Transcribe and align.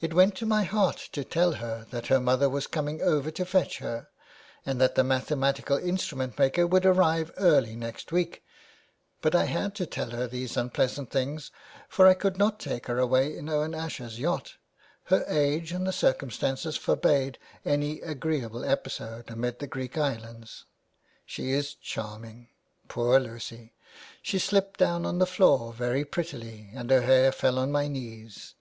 It 0.00 0.14
went 0.14 0.36
to 0.36 0.46
my 0.46 0.62
heart 0.62 1.08
to 1.10 1.24
tell 1.24 1.54
her 1.54 1.84
that 1.90 2.06
her 2.06 2.20
mother 2.20 2.48
was 2.48 2.68
coming 2.68 3.02
over 3.02 3.32
to 3.32 3.44
fetch 3.44 3.78
her, 3.78 4.06
and 4.64 4.80
that 4.80 4.94
the 4.94 5.02
mathematical 5.02 5.76
instrument 5.76 6.38
maker 6.38 6.68
would 6.68 6.86
arrive 6.86 7.32
early 7.36 7.74
next 7.74 8.12
week. 8.12 8.44
But 9.20 9.34
I 9.34 9.46
had 9.46 9.74
to 9.74 9.86
tell 9.86 10.10
her 10.10 10.28
these 10.28 10.56
unpleasant 10.56 11.10
things, 11.10 11.50
for 11.88 12.06
I 12.06 12.14
could 12.14 12.38
not 12.38 12.60
take 12.60 12.86
her 12.86 13.00
away 13.00 13.36
in 13.36 13.48
Owen 13.48 13.74
Asher's 13.74 14.20
yacht, 14.20 14.54
her 15.06 15.24
age 15.26 15.72
and 15.72 15.84
the 15.84 15.92
circumstances 15.92 16.76
forebade 16.76 17.36
an 17.64 17.82
agreeable 18.04 18.64
episode 18.64 19.28
amid 19.32 19.58
the 19.58 19.66
Greek 19.66 19.98
Islands. 19.98 20.64
She 21.26 21.50
is 21.50 21.74
charming... 21.74 22.50
Poor 22.86 23.18
Lucy! 23.18 23.74
She 24.22 24.38
slipped 24.38 24.78
down 24.78 25.04
on 25.04 25.18
the 25.18 25.26
floor 25.26 25.72
very 25.72 26.04
prettily 26.04 26.70
and 26.72 26.88
her 26.92 27.02
hair 27.02 27.32
fell 27.32 27.58
on 27.58 27.72
my 27.72 27.88
knees. 27.88 28.54